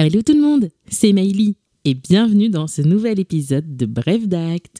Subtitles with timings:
[0.00, 4.78] Hello tout le monde, c'est Maïli et bienvenue dans ce nouvel épisode de Bref d'acte.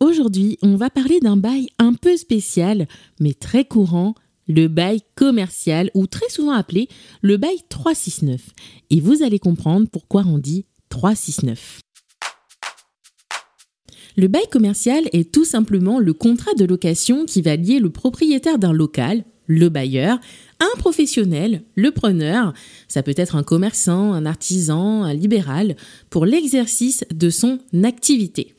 [0.00, 2.88] Aujourd'hui, on va parler d'un bail un peu spécial
[3.20, 4.14] mais très courant,
[4.46, 6.88] le bail commercial ou très souvent appelé
[7.20, 8.40] le bail 369.
[8.88, 11.80] Et vous allez comprendre pourquoi on dit 369.
[14.16, 18.58] Le bail commercial est tout simplement le contrat de location qui va lier le propriétaire
[18.58, 20.20] d'un local, le bailleur,
[20.60, 22.52] un professionnel, le preneur,
[22.86, 25.74] ça peut être un commerçant, un artisan, un libéral,
[26.10, 28.54] pour l'exercice de son activité.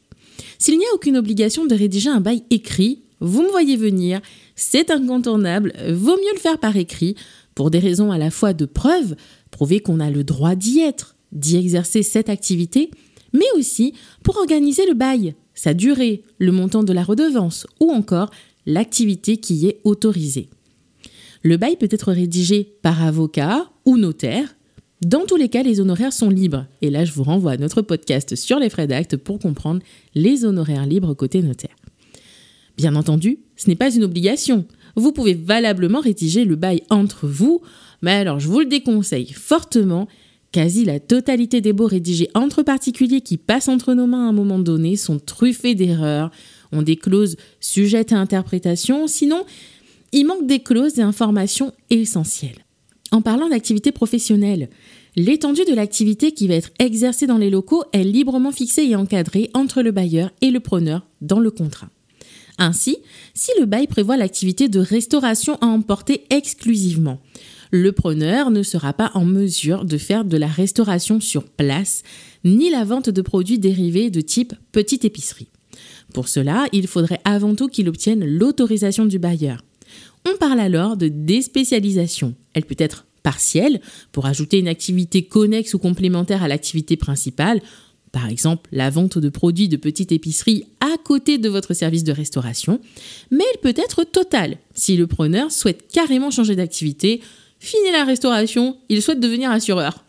[0.57, 4.19] S'il n'y a aucune obligation de rédiger un bail écrit, vous me voyez venir,
[4.55, 7.15] c'est incontournable, vaut mieux le faire par écrit,
[7.55, 9.15] pour des raisons à la fois de preuve,
[9.51, 12.89] prouver qu'on a le droit d'y être, d'y exercer cette activité,
[13.33, 13.93] mais aussi
[14.23, 18.31] pour organiser le bail, sa durée, le montant de la redevance ou encore
[18.65, 20.49] l'activité qui y est autorisée.
[21.41, 24.55] Le bail peut être rédigé par avocat ou notaire.
[25.01, 26.65] Dans tous les cas, les honoraires sont libres.
[26.81, 29.81] Et là, je vous renvoie à notre podcast sur les frais d'acte pour comprendre
[30.15, 31.75] les honoraires libres côté notaire.
[32.75, 34.65] Bien entendu, ce n'est pas une obligation.
[34.95, 37.61] Vous pouvez valablement rédiger le bail entre vous,
[38.01, 40.07] mais alors je vous le déconseille fortement.
[40.51, 44.33] Quasi la totalité des baux rédigés entre particuliers qui passent entre nos mains à un
[44.33, 46.31] moment donné sont truffés d'erreurs,
[46.71, 49.45] ont des clauses sujettes à interprétation, sinon
[50.11, 52.65] il manque des clauses et informations essentielles.
[53.11, 54.69] En parlant d'activité professionnelle,
[55.15, 59.49] l'étendue de l'activité qui va être exercée dans les locaux est librement fixée et encadrée
[59.53, 61.89] entre le bailleur et le preneur dans le contrat.
[62.57, 62.97] Ainsi,
[63.33, 67.19] si le bail prévoit l'activité de restauration à emporter exclusivement,
[67.71, 72.03] le preneur ne sera pas en mesure de faire de la restauration sur place,
[72.43, 75.49] ni la vente de produits dérivés de type petite épicerie.
[76.13, 79.63] Pour cela, il faudrait avant tout qu'il obtienne l'autorisation du bailleur.
[80.29, 82.35] On parle alors de déspécialisation.
[82.53, 87.61] Elle peut être partielle, pour ajouter une activité connexe ou complémentaire à l'activité principale,
[88.11, 92.11] par exemple la vente de produits de petite épicerie à côté de votre service de
[92.11, 92.79] restauration,
[93.29, 97.21] mais elle peut être totale, si le preneur souhaite carrément changer d'activité,
[97.59, 100.03] finir la restauration, il souhaite devenir assureur.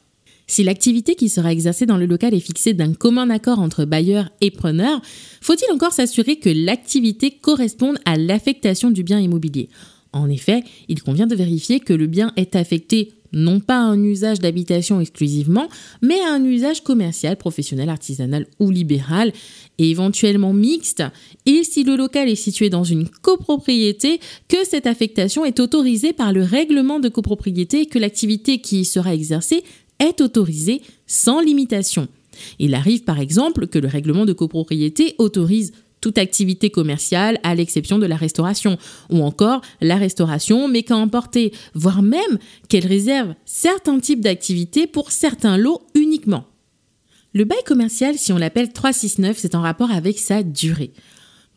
[0.50, 4.30] Si l'activité qui sera exercée dans le local est fixée d'un commun accord entre bailleur
[4.40, 5.00] et preneur,
[5.40, 9.68] faut-il encore s'assurer que l'activité corresponde à l'affectation du bien immobilier?
[10.12, 14.02] En effet, il convient de vérifier que le bien est affecté non pas à un
[14.02, 15.68] usage d'habitation exclusivement,
[16.02, 19.32] mais à un usage commercial, professionnel, artisanal ou libéral,
[19.78, 21.04] et éventuellement mixte,
[21.46, 24.18] et si le local est situé dans une copropriété,
[24.48, 28.84] que cette affectation est autorisée par le règlement de copropriété et que l'activité qui y
[28.84, 29.62] sera exercée
[30.00, 32.08] est autorisée sans limitation.
[32.58, 37.98] Il arrive par exemple que le règlement de copropriété autorise toute activité commerciale à l'exception
[37.98, 38.78] de la restauration,
[39.10, 42.38] ou encore la restauration mais qu'à emporter, voire même
[42.68, 46.46] qu'elle réserve certains types d'activités pour certains lots uniquement.
[47.32, 50.92] Le bail commercial, si on l'appelle 369, c'est en rapport avec sa durée.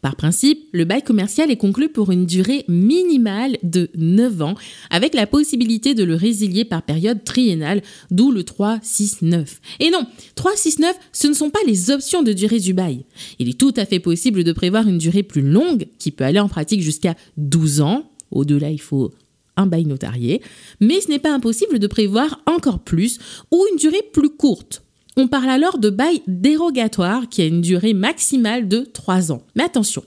[0.03, 4.55] Par principe, le bail commercial est conclu pour une durée minimale de 9 ans,
[4.89, 7.81] avec la possibilité de le résilier par période triennale,
[8.11, 9.61] d'où le 369.
[9.79, 10.05] Et non,
[10.35, 13.05] 369, ce ne sont pas les options de durée du bail.
[13.39, 16.41] Il est tout à fait possible de prévoir une durée plus longue, qui peut aller
[16.41, 18.11] en pratique jusqu'à 12 ans.
[18.29, 19.13] Au-delà, il faut
[19.55, 20.41] un bail notarié,
[20.81, 23.19] mais ce n'est pas impossible de prévoir encore plus
[23.51, 24.82] ou une durée plus courte.
[25.15, 29.43] On parle alors de bail dérogatoire qui a une durée maximale de 3 ans.
[29.55, 30.03] Mais attention,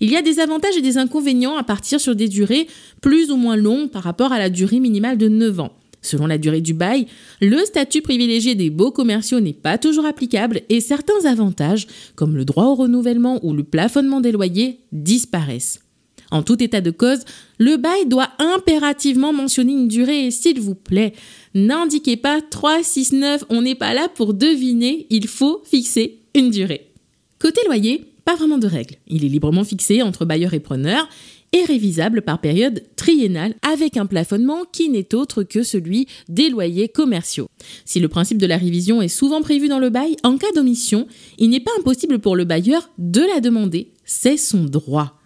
[0.00, 2.66] il y a des avantages et des inconvénients à partir sur des durées
[3.02, 5.72] plus ou moins longues par rapport à la durée minimale de 9 ans.
[6.00, 7.06] Selon la durée du bail,
[7.40, 12.44] le statut privilégié des baux commerciaux n'est pas toujours applicable et certains avantages, comme le
[12.44, 15.80] droit au renouvellement ou le plafonnement des loyers, disparaissent.
[16.30, 17.20] En tout état de cause,
[17.58, 21.14] le bail doit impérativement mentionner une durée s'il vous plaît,
[21.54, 26.50] n'indiquez pas 3, 6, 9, on n'est pas là pour deviner, il faut fixer une
[26.50, 26.90] durée.
[27.38, 28.96] Côté loyer, pas vraiment de règles.
[29.06, 31.08] Il est librement fixé entre bailleur et preneur
[31.52, 36.88] et révisable par période triennale avec un plafonnement qui n'est autre que celui des loyers
[36.88, 37.48] commerciaux.
[37.84, 41.06] Si le principe de la révision est souvent prévu dans le bail, en cas d'omission,
[41.38, 45.17] il n'est pas impossible pour le bailleur de la demander, c'est son droit.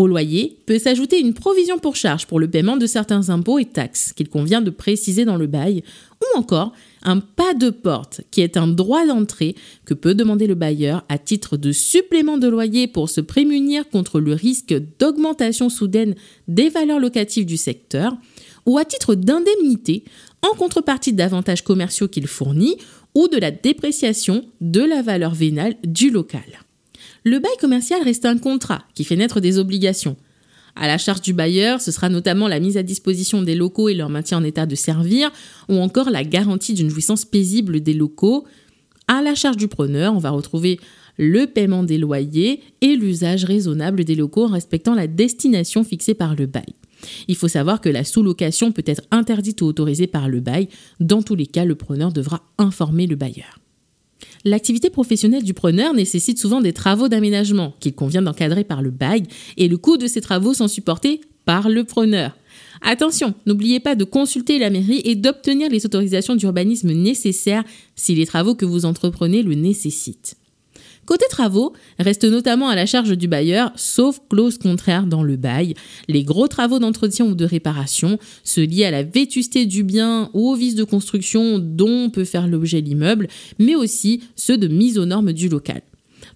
[0.00, 3.66] Au loyer peut s'ajouter une provision pour charge pour le paiement de certains impôts et
[3.66, 5.82] taxes qu'il convient de préciser dans le bail,
[6.22, 10.54] ou encore un pas de porte qui est un droit d'entrée que peut demander le
[10.54, 16.14] bailleur à titre de supplément de loyer pour se prémunir contre le risque d'augmentation soudaine
[16.48, 18.16] des valeurs locatives du secteur,
[18.64, 20.04] ou à titre d'indemnité
[20.40, 22.78] en contrepartie d'avantages commerciaux qu'il fournit
[23.14, 26.64] ou de la dépréciation de la valeur vénale du local.
[27.24, 30.16] Le bail commercial reste un contrat qui fait naître des obligations.
[30.76, 33.94] À la charge du bailleur, ce sera notamment la mise à disposition des locaux et
[33.94, 35.30] leur maintien en état de servir,
[35.68, 38.46] ou encore la garantie d'une jouissance paisible des locaux.
[39.08, 40.78] À la charge du preneur, on va retrouver
[41.18, 46.34] le paiement des loyers et l'usage raisonnable des locaux en respectant la destination fixée par
[46.34, 46.74] le bail.
[47.28, 50.68] Il faut savoir que la sous-location peut être interdite ou autorisée par le bail.
[50.98, 53.58] Dans tous les cas, le preneur devra informer le bailleur.
[54.44, 59.24] L'activité professionnelle du preneur nécessite souvent des travaux d'aménagement qu'il convient d'encadrer par le bail
[59.58, 62.36] et le coût de ces travaux sont supportés par le preneur.
[62.80, 67.64] Attention, n'oubliez pas de consulter la mairie et d'obtenir les autorisations d'urbanisme nécessaires
[67.96, 70.36] si les travaux que vous entreprenez le nécessitent.
[71.06, 75.74] Côté travaux, reste notamment à la charge du bailleur, sauf clause contraire dans le bail,
[76.08, 80.50] les gros travaux d'entretien ou de réparation, ceux liés à la vétusté du bien ou
[80.50, 85.06] aux vices de construction dont peut faire l'objet l'immeuble, mais aussi ceux de mise aux
[85.06, 85.82] normes du local.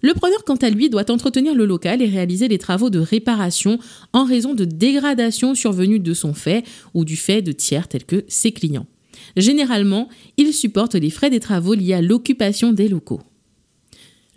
[0.01, 3.79] Le preneur, quant à lui, doit entretenir le local et réaliser les travaux de réparation
[4.13, 6.63] en raison de dégradations survenues de son fait
[6.93, 8.87] ou du fait de tiers tels que ses clients.
[9.37, 13.21] Généralement, il supporte les frais des travaux liés à l'occupation des locaux.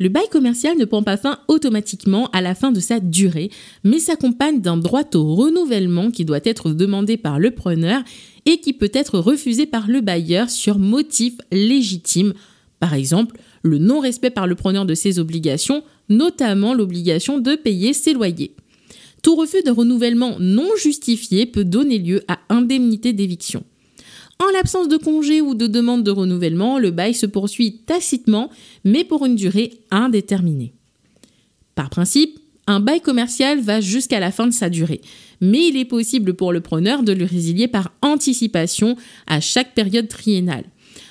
[0.00, 3.50] Le bail commercial ne prend pas fin automatiquement à la fin de sa durée,
[3.82, 8.02] mais s'accompagne d'un droit au renouvellement qui doit être demandé par le preneur
[8.46, 12.32] et qui peut être refusé par le bailleur sur motif légitime,
[12.78, 18.12] par exemple le non-respect par le preneur de ses obligations, notamment l'obligation de payer ses
[18.12, 18.54] loyers.
[19.22, 23.64] Tout refus de renouvellement non justifié peut donner lieu à indemnité d'éviction.
[24.40, 28.50] En l'absence de congé ou de demande de renouvellement, le bail se poursuit tacitement,
[28.84, 30.74] mais pour une durée indéterminée.
[31.74, 32.38] Par principe,
[32.68, 35.00] un bail commercial va jusqu'à la fin de sa durée,
[35.40, 38.96] mais il est possible pour le preneur de le résilier par anticipation
[39.26, 40.64] à chaque période triennale.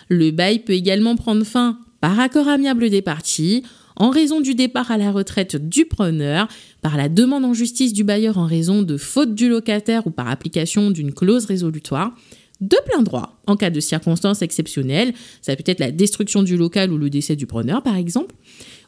[0.08, 3.64] Le bail peut également prendre fin par accord amiable des parties,
[3.98, 6.48] en raison du départ à la retraite du preneur,
[6.82, 10.30] par la demande en justice du bailleur en raison de faute du locataire ou par
[10.30, 12.14] application d'une clause résolutoire,
[12.62, 16.92] de plein droit en cas de circonstances exceptionnelles, ça peut être la destruction du local
[16.92, 18.36] ou le décès du preneur par exemple,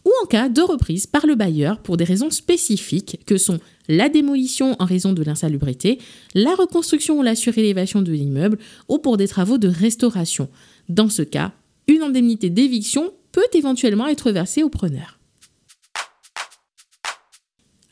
[0.06, 4.10] ou en cas de reprise par le bailleur pour des raisons spécifiques que sont la
[4.10, 6.00] démolition en raison de l'insalubrité,
[6.36, 8.58] la reconstruction ou la surélévation de l'immeuble
[8.88, 10.50] ou pour des travaux de restauration.
[10.88, 11.54] Dans ce cas,
[11.88, 15.20] une indemnité d'éviction peut éventuellement être versée au preneur.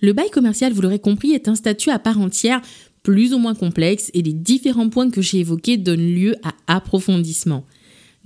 [0.01, 2.61] Le bail commercial, vous l'aurez compris, est un statut à part entière
[3.07, 7.63] plus ou moins complexe et les différents points que j'ai évoqués donnent lieu à approfondissement.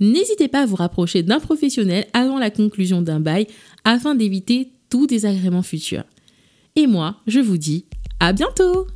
[0.00, 3.46] N'hésitez pas à vous rapprocher d'un professionnel avant la conclusion d'un bail
[3.84, 6.02] afin d'éviter tout désagrément futur.
[6.74, 7.84] Et moi, je vous dis
[8.18, 8.88] à bientôt